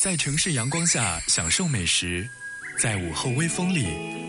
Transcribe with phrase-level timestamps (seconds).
[0.00, 2.24] 在城市阳光下享受美食，
[2.78, 3.88] 在午后微风里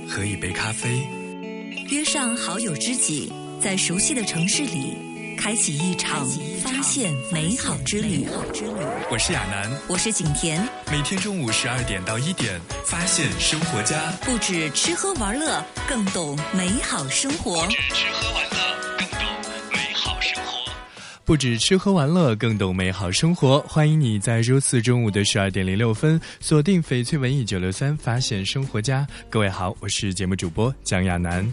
[0.10, 1.08] 喝一杯咖啡，
[1.92, 3.32] 约上好友知己，
[3.62, 6.28] 在熟悉的城市里开启一场
[6.64, 8.28] 发现美好之旅。
[9.12, 17.64] 我是亚楠，我是景甜，每天中午十二点到一点，发现生活家，不止吃喝玩乐，更懂美好生活。
[17.64, 18.49] 不止吃喝玩乐，更懂美好生活。
[21.30, 23.60] 不止吃喝玩乐，更懂美好生活。
[23.60, 29.06] 欢迎你在周四中午的十二点零六分锁定翡翠文艺九六三，发现生活家。
[29.30, 31.48] 各位好，我是节目主播蒋亚楠。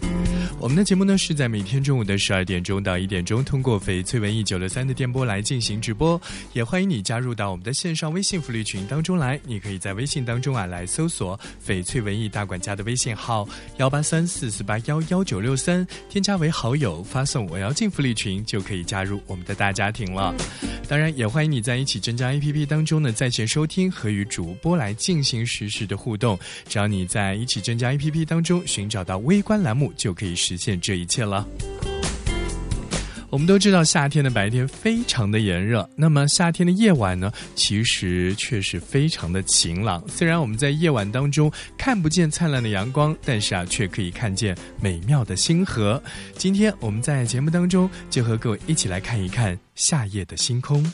[0.57, 6.19] 我们的节目呢是在每天中午的十二点钟到一点钟，通过翡翠文艺九六三的电波来进行直播。
[6.53, 9.39] 也欢迎你加入到我们的线上微信福利群当中来。
[9.43, 13.47] 你可以在微信当中啊来搜索翡翠文艺大管家的微信号
[13.77, 20.33] 幺八三四四八幺幺九六三，添加为好友，发送我要进福利群就可以加入我们的大大家庭了。
[20.87, 26.39] 当然，也欢迎你在一起增加 APP 当中的在线收听和与主播来进行实时的互动。
[26.69, 31.45] 只要你在一起增加 APP 当中寻找到微观栏目，就可以实现这一切了。
[33.29, 40.01] 我们都知道夏天的白天非常的炎热，那么夏天的夜晚呢，其实却是非常的晴朗。
[40.07, 46.01] 虽然我们在夜晚当中看不见灿烂的阳光，但是啊，却可以看见美妙的星河。
[46.37, 50.85] 今天我们在节目当中就和各位一起来看一看夏夜的星空。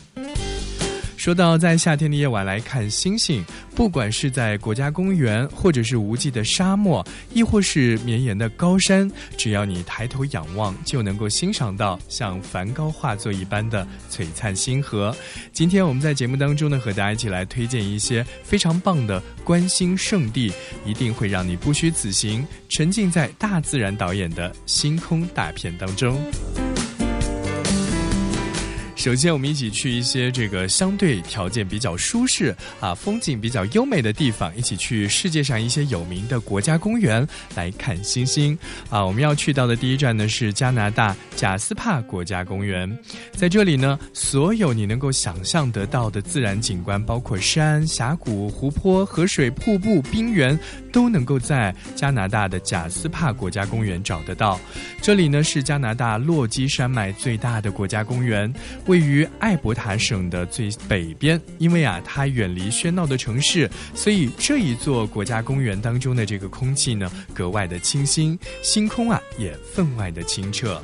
[1.23, 3.41] 说到在夏天的夜晚来看星星，
[3.73, 15.15] 不管是在国家公园，或者是无际的沙漠，亦或是绵延的高山，只要你抬头仰望，就能够欣赏到像梵高画作一般的璀璨星河。
[15.53, 20.51] 今天我们在节目当中呢，和大家一起来推荐一些非常棒的观星圣地，
[20.85, 26.21] 一定会让你不虚此行，沉浸在大自然导演的星空大片当中。
[28.95, 38.57] 首先，我们一起去一些这个相对条件比较舒适啊、风景比较优美的地方，一起去世界上一些有名的国家公园来看星星
[38.89, 39.03] 啊。
[39.03, 42.97] 我们要去到的第一站呢是加拿大贾斯帕国家公园，
[43.33, 50.57] 在这里呢，所有你能够想象得到的自然景观，包括山、峡谷、湖泊、河水、瀑布、冰原，
[50.93, 54.57] 都能够在加拿大的贾斯帕国家公园找得到。
[55.01, 58.53] 这里呢是加拿大落基山脉最大的国家公园。
[58.85, 70.81] 位于艾伯塔省的最北边，因为啊，它远离喧闹的城市，所以这一座国家公园当中的这个空气呢，格外的清新，星空啊也分外的清澈。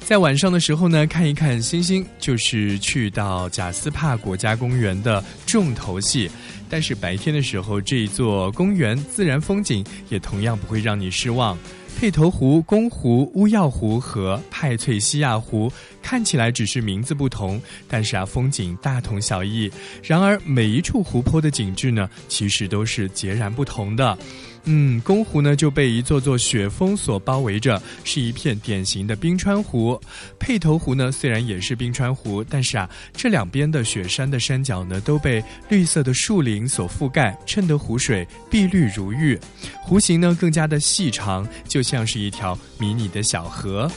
[0.00, 6.28] 在晚上的时候呢，看一看星星，就是去到贾斯帕国家公园的重头戏。
[6.70, 11.58] 但是白天的时候，这一座公园自然风景也同样不会让你失望。
[11.98, 15.70] 佩头湖、公湖、乌药湖和派翠西亚湖
[16.00, 19.70] 看起来只是名字不同，但是啊，风景大同小异。
[20.02, 24.16] 然而，每一处湖泊的景致呢，其实都是截然不同的。
[24.64, 30.00] 嗯，宫湖呢就被一座座雪峰所包围着，是一片典型的冰川湖。
[30.38, 39.38] 佩头湖呢虽然也是冰川湖，但是啊，这两边的雪山的山脚呢都被绿色的树林所覆盖，衬得湖水碧绿如玉，
[39.82, 43.90] 湖形呢更加的细长，就像是一条迷你的小河。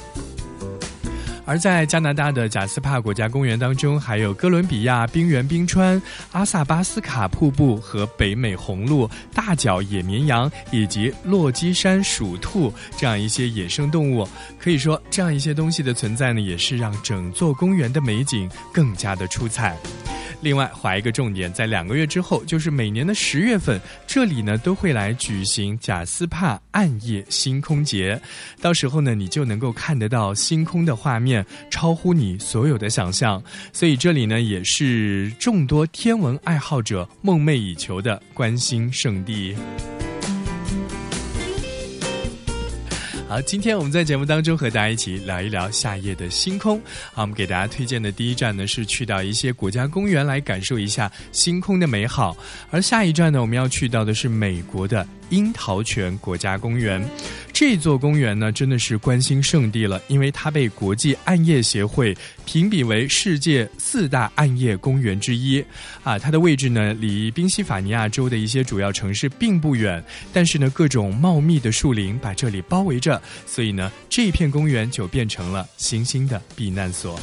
[1.46, 14.28] 而在加拿大的贾斯帕国家公园当中，还有哥伦比亚冰原冰川、阿萨巴斯卡瀑布和北美红鹿、大角野绵羊以及落基山鼠兔这样一些野生动物。
[14.58, 19.78] 可以说，这样一些东西的存在呢，也是让整座公园的美景更加的出彩。
[20.44, 28.22] 另外，划一个重点，在两个月之后，就是每年的十月份，这里呢都会来举行贾斯帕暗夜星空节。
[28.62, 33.42] 到时候呢，你就能够看得到星空的画面，超乎你所有的想象。
[33.72, 39.56] 所以这里呢，也是众多天文爱好者梦寐以求的观星圣地。
[43.34, 46.80] 好，今天我们在节目当中和大家一起聊一聊夏夜的星空。
[47.12, 52.38] 好，我们给大家推荐的第一站呢是去到一些国家公园来感受一下星空的美好，
[52.70, 57.04] 而下一站呢我们要去到的是美国的樱桃泉国家公园。
[57.52, 62.16] 这座公园呢真的是观星圣地了，因为它被国际暗夜协会
[62.46, 65.64] 评比为世界四大暗夜公园之一。
[66.04, 73.20] 啊，它的位置呢离宾夕法尼亚州的一些主要城市并不远，但是呢各种茂密的树林把这里包围着。
[73.48, 77.20] 所以呢，这一片公园就变成了星星的避难所。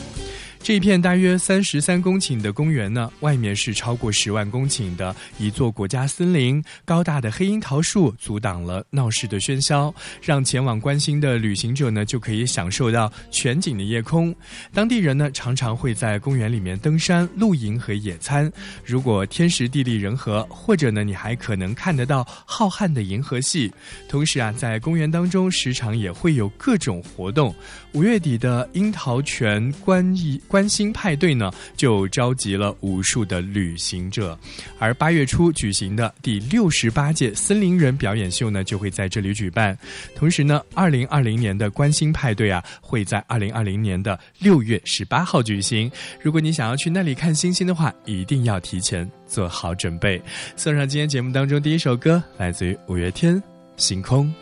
[0.63, 14.33] 这一片大约三十三公顷的公园呢，外面是超过十万公顷的一座国家森林，高大的黑樱桃树阻挡了闹市的喧嚣，让前往关心的旅行者呢就可以享受到全景的夜空。
[14.73, 18.53] 当地人呢常常会在公园里面登山、露营和野餐。
[18.85, 23.73] 如果天时地利人和，或者呢你还可能看得到浩瀚的银河系。
[24.09, 27.53] 同时啊，在公园当中时常也会有各种活动。
[27.93, 34.39] 五月底的樱桃泉观艺观星派对呢，就召集了无数的旅行者，
[34.79, 39.77] 而八月初举行的第六十八届森林人表演秀呢，就会在这里举办。
[40.15, 45.91] 同时呢，二零二零年的观星派对啊，会在二零二零年的六月十八号举行。
[46.23, 50.23] 如果你想要去那里看星星的话，一定要提前做好准备。
[50.55, 53.37] 送上今天节目当中第一首歌，来自于五月天
[53.77, 54.33] 《星空》。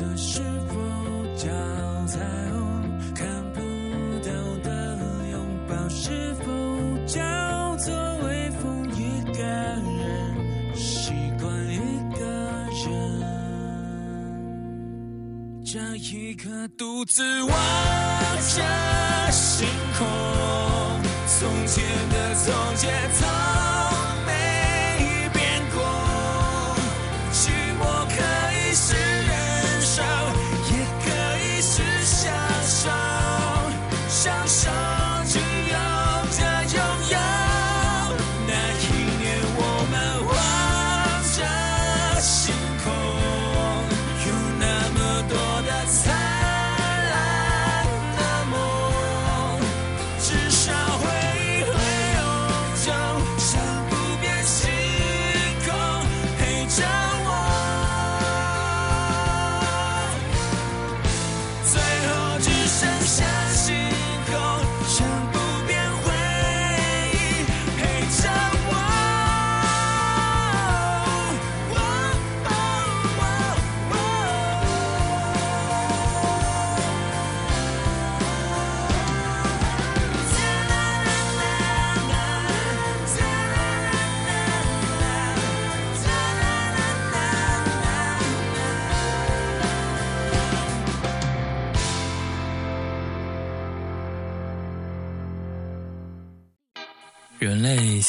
[0.00, 0.74] 的是否
[1.36, 1.46] 叫
[2.06, 2.18] 彩
[2.50, 2.58] 虹
[3.14, 3.60] 看不
[4.24, 4.32] 到
[4.62, 4.96] 的
[5.30, 5.38] 拥
[5.68, 6.44] 抱是否
[7.06, 7.20] 叫
[7.76, 7.94] 做
[8.24, 11.78] 微风一个人习惯一
[12.18, 12.24] 个
[12.86, 12.88] 人
[15.62, 16.48] 这一刻
[16.78, 20.06] 独自望着星空
[21.26, 23.49] 从前的从前从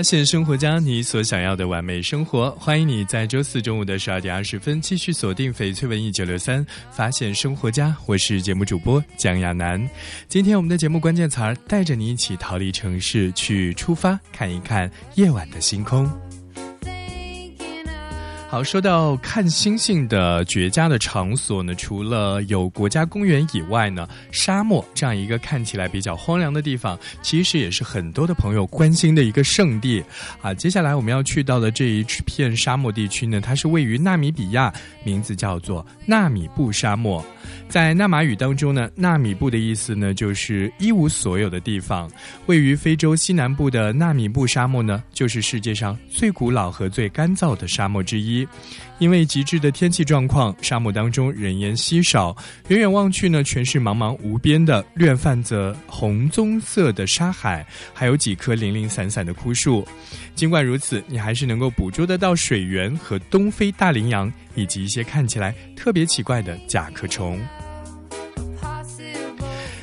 [0.00, 2.50] 发现生活家，你所想要的完美生活。
[2.52, 6.66] 欢迎你在周四中午的十二点二十分继续锁定翡翠文艺九六三。
[6.90, 9.86] 发现生活家，我是节目主播江亚楠。
[10.26, 16.10] 今天我们的节目关键词儿，带着你一起逃离城市，去出发看一看夜晚的星空。
[18.50, 30.02] 好，说到看星星的绝佳的场所呢，除了有国家公园以外呢，沙漠这样一个看起来比较荒凉的地方，其实也是很多的朋友关心的一个圣地
[30.42, 30.52] 啊。
[30.52, 37.24] 接下来我们要去到的这一片沙漠地区呢，它是位于纳米比亚，名字叫做纳米布沙漠。
[37.68, 42.10] 在纳马语当中呢，纳米布的意思呢就是一无所有的地方。
[42.46, 48.39] 位于非洲西南部的纳米布沙漠呢，就是世界上最古老和最干燥的沙漠之一。
[48.98, 52.36] 因为极致的天气状况，沙漠当中人烟稀少，
[52.68, 59.86] 远远望去呢，全是茫茫无边的略泛着红棕色的沙海，还有几棵零零散散的枯树。
[60.34, 67.40] 尽管如此，你还是能够捕捉得到水源和东非大羚羊，以及一些看起来特别奇怪的甲壳虫。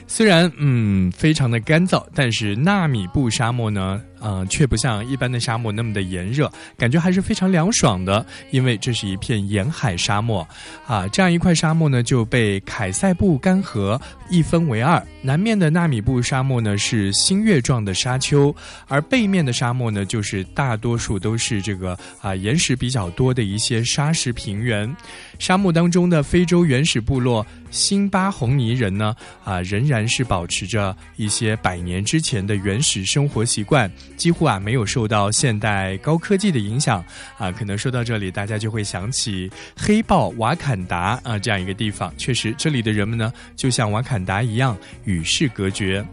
[0.10, 8.25] 虽然嗯非常的干燥，但是纳米布沙漠呢，呃却不像一般的沙漠那么的炎热，感觉还是非常凉爽的。
[8.51, 10.47] 因为这是一片沿海沙漠，
[10.86, 15.01] 啊，这样一块沙漠呢就被凯塞布干涸一分为二。
[15.21, 18.55] 南面的纳米布沙漠呢是星月状的沙丘，
[18.88, 24.95] 而背面的沙漠呢就是大多数都是这个啊岩石比较多的一些沙石平原。
[25.39, 37.03] 沙漠当中的非洲原始部落辛巴红尼人呢，啊，仍然是保持着一些百年之前的原始生活习惯，几乎啊没有受到现代高科技的影响。
[37.38, 42.13] 啊，可能说到这里，大家就会想起黑豹瓦坎达啊这样一个地方。
[42.17, 46.03] 确实，这里的人们呢，就像瓦坎达一样与世隔绝。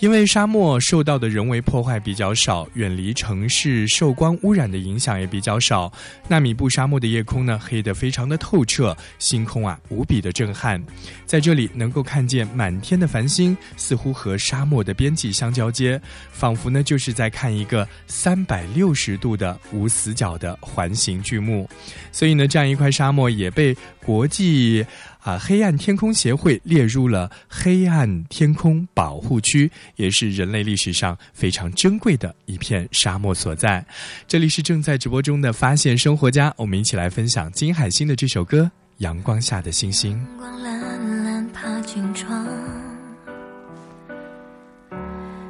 [0.00, 5.92] 因为沙漠受到的人为破坏比较少，远离城市受光污染的影响也比较少。
[6.26, 10.82] 纳米布沙漠的夜空呢，黑得非常的透彻，星空啊无比的震撼。
[11.26, 16.00] 在这里能够看见满天的繁星，似乎和沙漠的边际相交接，
[16.32, 21.68] 仿佛呢就是在看一个三百六十度的无死角的环形巨幕。
[22.10, 24.84] 所以呢，这样一块沙漠也被国际。
[25.22, 33.84] 啊，黑暗天空协会列入了黑暗天空保护区，也是人类历史上非常珍贵的一片沙漠所在。
[34.26, 38.62] 这里是正在直播中的发现生活家，我们一起来分享金海心的这首歌
[38.98, 40.18] 《阳光下的星星》。
[40.38, 42.46] 光蓝蓝爬进窗，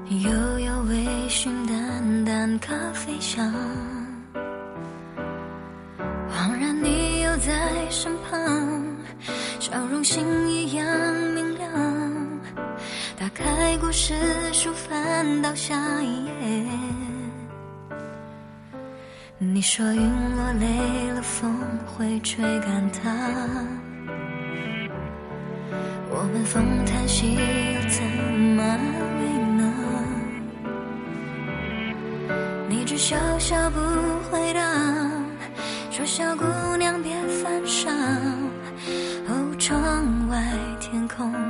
[0.09, 3.55] 悠悠微醺，淡淡咖啡香，
[6.29, 8.90] 恍然你又在身旁。
[9.59, 10.87] 笑容星一样
[11.35, 11.71] 明亮。
[13.19, 14.15] 打开故事
[14.53, 16.31] 书，翻到下一页。
[19.39, 20.03] 你说云
[20.37, 21.55] 落累了，风
[21.87, 23.11] 会吹干它。
[26.11, 28.79] 我们风叹息，又怎么安
[29.19, 29.23] 慰
[29.57, 29.63] 呢？
[32.69, 33.79] 你只笑笑不
[34.31, 34.61] 回答，
[35.91, 36.45] 说小姑
[36.77, 37.15] 娘别
[41.21, 41.50] 空。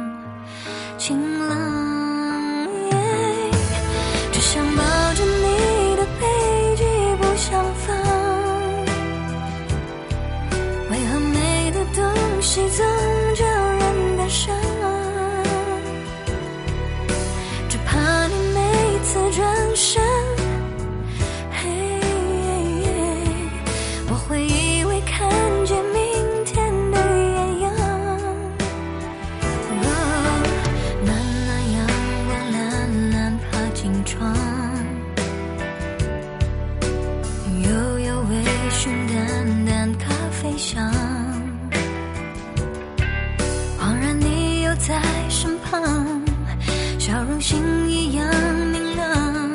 [46.99, 48.27] 笑容星一样
[48.73, 49.55] 明亮。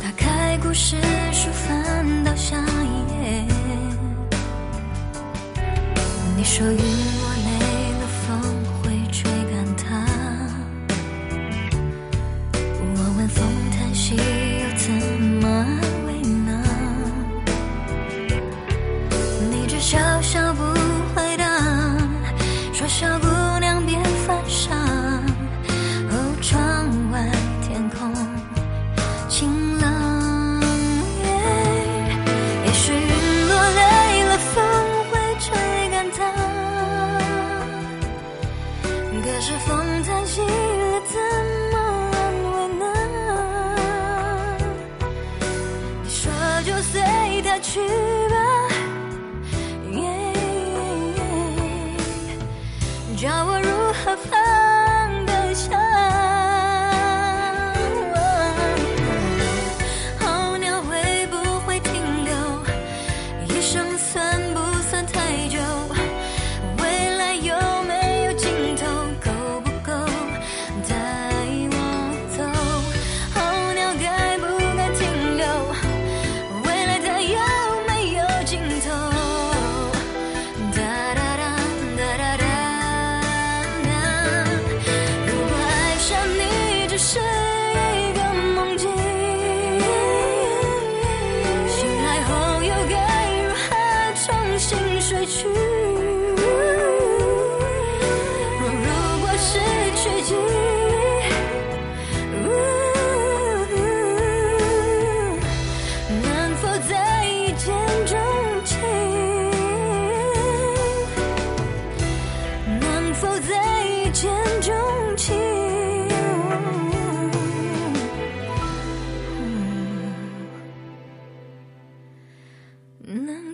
[0.00, 0.96] 打开故事
[1.32, 3.46] 书，翻到下一页。
[6.36, 6.66] 你说。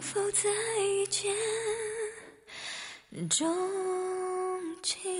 [0.00, 0.48] 否再
[1.10, 1.32] 见
[3.28, 3.48] 钟
[4.82, 5.10] 情？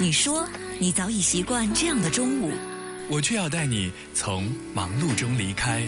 [0.00, 2.50] 你说你早已习惯这样的中午，
[3.10, 5.82] 我却要带你从忙碌中离开。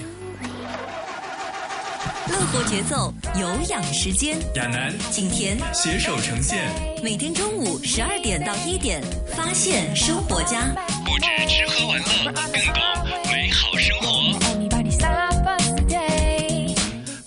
[2.29, 4.37] 乐活节奏，有氧时间。
[4.57, 6.69] 亚楠景甜携手呈现，
[7.01, 9.01] 每天中午十二点到一点，
[9.37, 10.75] 发现生活家。
[11.05, 12.83] 不止吃喝玩乐，更懂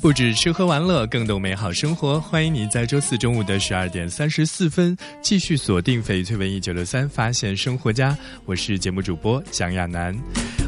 [0.06, 2.22] 不止吃喝玩乐，更懂美好生活。
[2.22, 8.16] 欢迎你在周四中午的十二点三十四分继续锁定翡翠文艺九六三，发现生活家。
[8.46, 10.16] 我是节目主播蒋亚楠。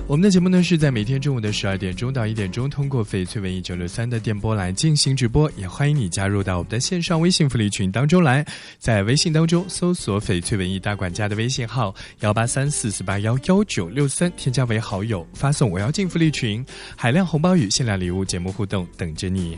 [0.09, 5.51] 我们的节目呢是在每天中午的十二点钟到一点钟，通过翡翠文艺九六三的电波来进行直播。
[5.57, 8.45] 也欢迎你加入到我们的线上微信福利群当中来，
[8.79, 16.65] 在微信当中搜索“翡翠文艺大管家”的微信号幺八三四四八幺幺九六三，添加为好友，发送“我要进福利群”，
[16.95, 19.57] 海量红包与限量礼物、节目互动等着你。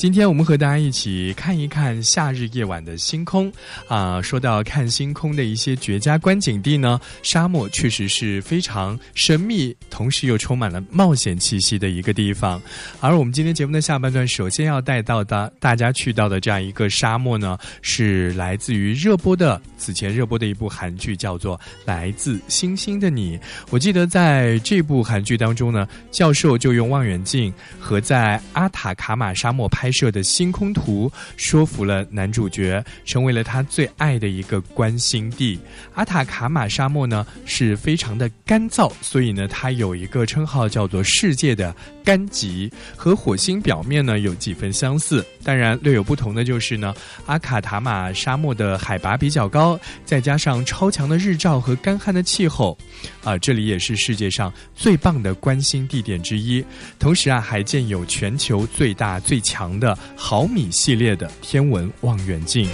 [0.00, 3.52] 今天我们和大家一起看一看夏日夜晚的星空
[3.86, 4.18] 啊。
[4.22, 12.58] 说到看星空的一些绝佳观景地呢，沙漠确实是非常神秘，同时又充满了冒险气息的一个地方。
[12.98, 23.36] 而我们今天节目的下半段，首先要带到的大家去到的这样一个沙漠呢，是来自于热播的此前热播的一部韩剧，叫做《来自星星的你》。
[23.68, 35.58] 我记得在这部韩剧当中呢，教授就用望远镜和在阿塔卡马沙漠拍摄的星空图，说服了男主角，成为了他最爱的一个观星地。
[35.94, 41.74] 阿塔卡马沙漠呢是非常的干燥，所以呢它有一个称号叫做“世界的
[42.04, 45.24] 干极”，和火星表面呢有几分相似。
[45.42, 46.94] 当然略有不同的就是呢，
[47.26, 52.76] 阿卡塔马沙漠的海拔比较高，再加上超强的日照和干旱的气候，
[53.24, 56.64] 啊，这里也是世界上最棒的观星地点之一。
[56.98, 62.68] 同时啊，还建有全球最大最强的毫米系列的天文望远镜。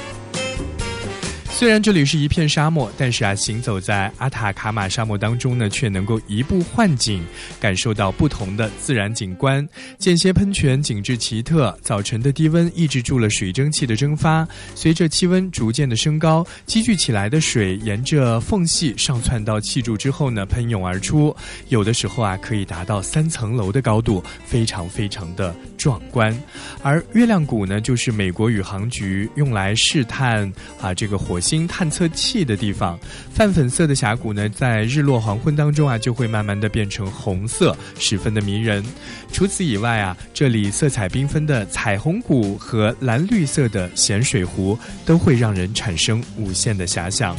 [1.59, 7.25] 虽然这里是一片沙漠，但是啊，行走在阿塔卡马沙漠当中呢，却能够移步换景，
[7.59, 9.66] 感受到不同的自然景观。
[9.97, 21.35] 间歇喷泉景致奇特，早晨的低温抑制住了水蒸气的蒸发，随着气温逐渐的升高，积聚起来的水沿着缝隙上窜到气柱之后呢，喷涌而出，
[21.71, 26.38] 有的时候啊，可以达到三层楼的高度，非常非常的壮观。
[26.83, 32.98] 而月亮谷呢，就是美国宇航局用来试探啊这个火星星探测器的地方。
[33.32, 38.85] 泛粉色的峡谷呢，在日落黄昏当中啊，就会慢慢的变成红色，十分的迷人。
[39.30, 47.37] 除此以外啊，这里色彩缤纷的彩虹谷和蓝绿色的咸水湖，都会让人产生无限的遐想。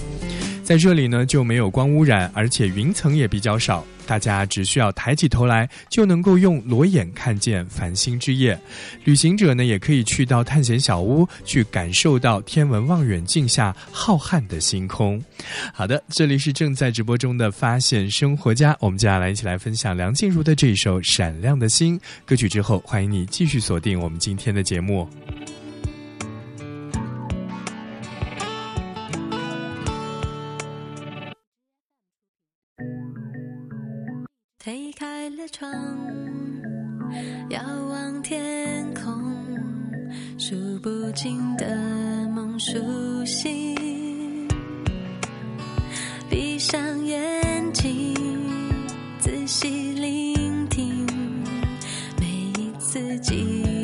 [0.63, 8.57] 在这里呢，就没有光污染，而且云层也比较少，大家只需要抬起头来，就能够用裸眼看见繁星之夜。
[9.03, 15.21] 旅行者呢，也可以去到探险小屋，去感受到天文望远镜下浩瀚的星空。
[15.73, 25.07] 好的，这里是正在直播中的发现生活家，我们接下来一起来分享梁静茹的这一首《闪亮的星》歌曲之后，欢迎你继续锁定我们今天的节目。
[40.77, 41.65] 数不尽的
[42.29, 42.77] 梦，熟
[43.25, 43.73] 悉，
[46.29, 48.13] 闭上眼睛，
[49.19, 51.07] 仔细聆听
[52.19, 52.27] 每
[52.61, 53.76] 一次记忆。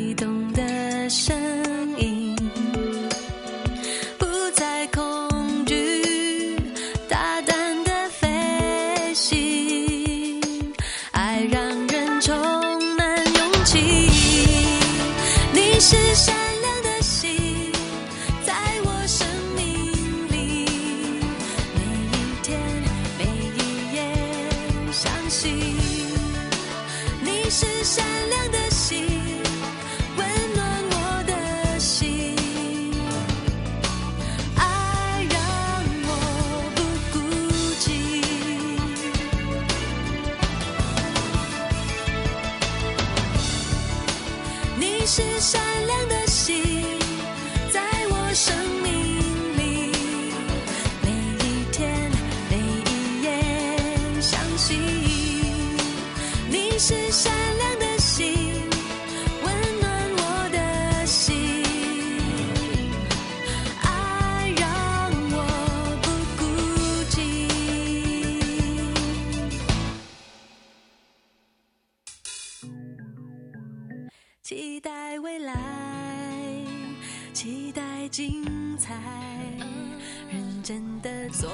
[80.64, 81.46] 真的做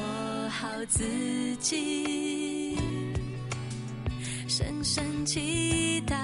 [0.50, 1.02] 好自
[1.56, 2.76] 己
[4.46, 6.14] 深深祈祷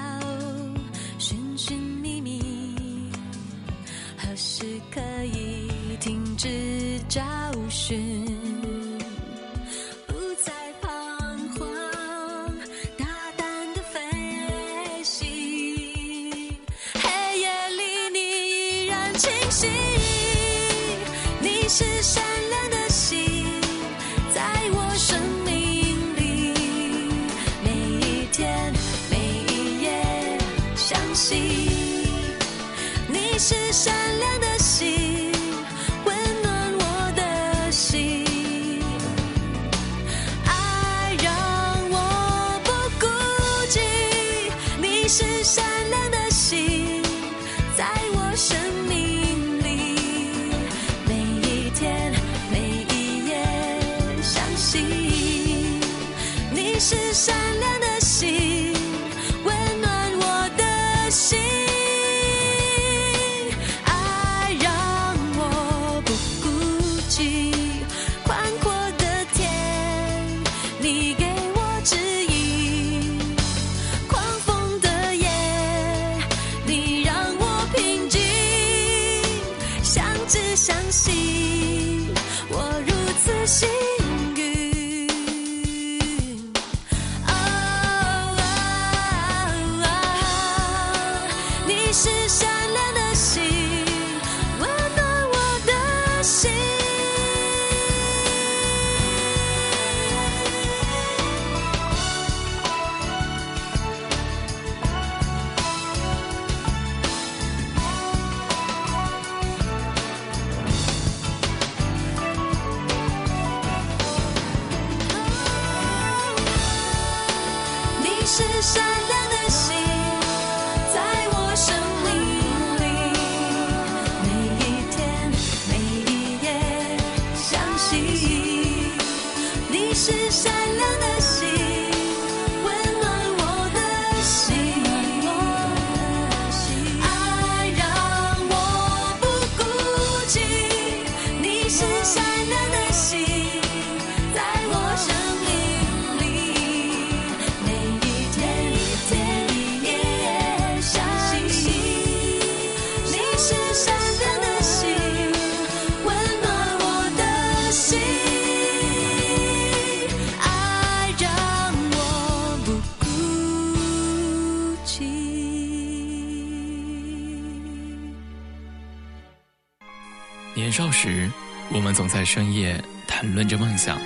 [170.57, 171.31] 年少时
[171.69, 174.01] 我们总在深夜谈论着梦想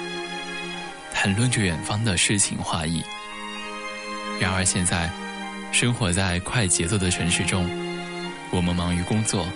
[1.13, 3.01] 谈论着远方的诗情画意。
[4.37, 5.09] 然而现在
[5.71, 7.65] 生活在快节奏的城市中
[8.51, 9.47] 我们忙于工作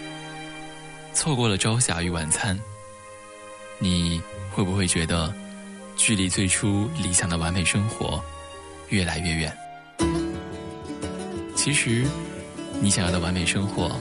[1.11, 2.57] 错过了朝霞与晚餐。
[3.77, 5.33] 你会不会觉得
[5.97, 8.23] 距离最初理想的完美生活
[8.87, 9.57] 越来越远？
[11.57, 12.05] 其实
[12.79, 13.99] 你想要的完美生活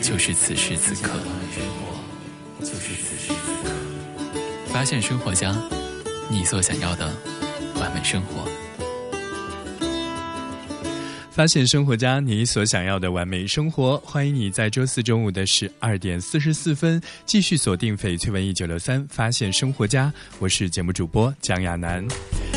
[0.00, 1.18] 就是此时此刻。
[2.60, 3.70] 就是此时此刻。
[4.66, 5.56] 发现生活家，
[6.30, 7.12] 你所想要的
[7.80, 8.48] 完美生活。
[11.30, 13.96] 发现生活家，你所想要的完美生活。
[13.98, 20.12] 欢迎你在周四中午的十二点四十四分继续锁定翡翠文艺九六三，发现生活家。
[20.40, 22.04] 我是节目主播蒋亚楠。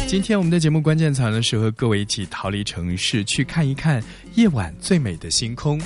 [0.07, 5.79] 今天我们的节目关键词呢是和各位一起逃离城市，去看一看夜晚最美的星空。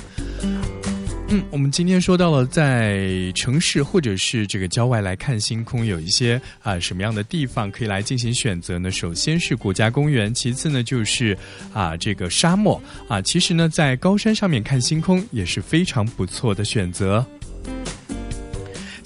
[1.28, 8.92] 嗯，我们今天说到了在城市或者是这个郊外来看星空，有一些啊什么样的地方可以来进行选择呢？
[8.92, 11.36] 首先是国家公园，其次呢就是
[11.72, 13.20] 啊这个沙漠啊。
[13.20, 17.26] 其实呢，在高山上面看星空也是非常不错的选择。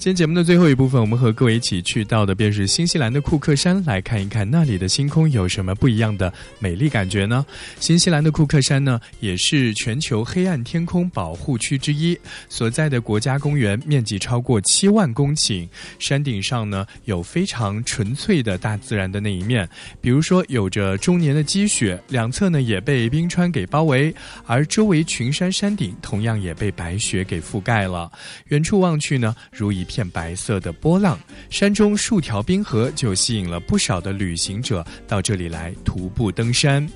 [0.01, 7.45] 今天节目的最后一部分，我们和各位一起去到的便是新西兰的库克山，来看一看那里的星空有什么不一样的美丽感觉呢？
[7.79, 12.17] 新西兰的库克山呢，也是全球黑暗天空保护区之一，
[12.49, 19.69] 所在的国家公园面积超过七万公顷，山顶上呢有非常纯粹的大自然的那一面，
[20.01, 24.11] 比如说有着终年的积雪，两侧呢也被冰川给包围，
[24.47, 28.11] 而周围群山山顶同样也被白雪给覆盖了，
[28.47, 29.85] 远处望去呢，如一。
[29.91, 36.87] 片白色的波浪，山中数条冰河就吸引了不少的旅行者到这里来徒步登山。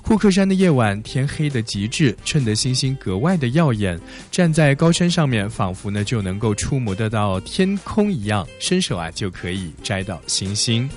[0.00, 4.00] 库克山的夜晚天黑的极致，衬得星星格外的耀眼。
[4.30, 10.88] 站在高山上面，仿佛呢就能够触摸得到天空一样，伸手啊就可以摘到星星。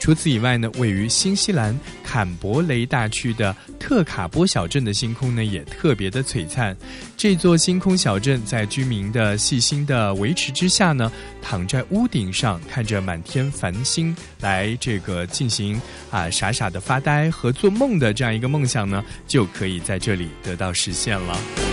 [0.00, 6.74] 除此以外呢，位于新西兰坎伯雷大区的特卡波小镇的星空呢，也特别的璀璨。
[7.18, 21.69] 这座星空小镇在居民的细心的维持之下呢，躺在屋顶上，看着满天繁星，来这个进行啊傻傻的发呆和做梦的这样一个梦想呢，就可以在这里得到实现了。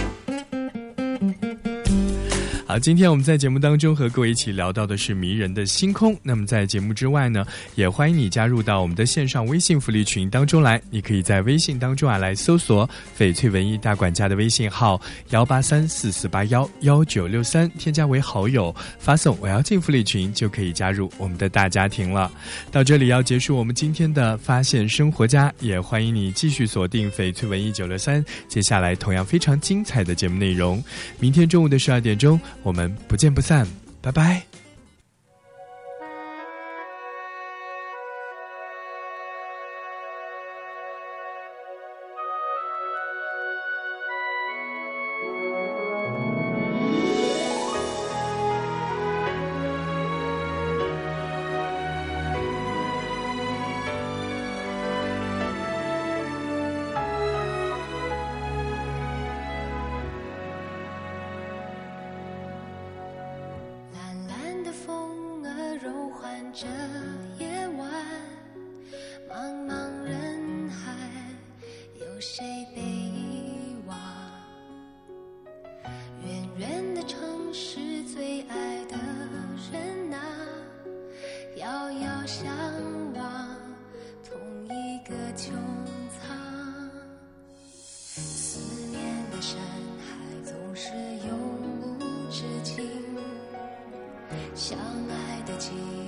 [2.68, 6.14] 好，今天我们在节目当中和各位一起聊到的是迷人的星空。
[6.22, 10.82] 那么在节目之外呢，也欢迎你加入到我们的线上微信福利群当中来。
[10.90, 15.00] 你可以在微信当中啊来搜索“翡翠文艺大管家”的微信号
[15.30, 22.30] 幺八三四四八幺幺九六三，添加为好友，发送“我要进福利群”就可以加入我们的大家庭了。
[22.70, 30.84] 到这里要结束我们今天的发现生活家，也欢迎你继续锁定翡翠文艺九六三，接下来同样非常精彩的节目内容。
[31.18, 32.38] 明天中午的十二点钟。
[32.68, 33.66] 我们不见不散，
[34.02, 34.44] 拜拜。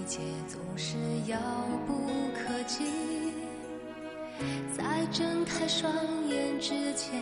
[0.09, 1.37] 切总是遥
[1.85, 1.93] 不
[2.33, 2.83] 可及。
[4.75, 5.93] 在睁开双
[6.27, 7.21] 眼之前，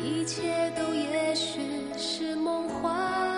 [0.00, 1.60] 一切都也许
[1.98, 3.31] 是梦幻。